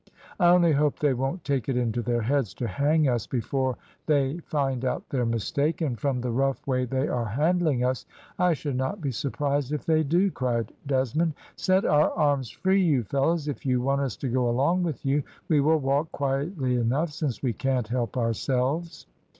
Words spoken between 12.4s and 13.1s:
free, you